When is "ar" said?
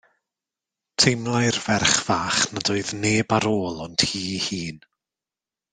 3.39-3.47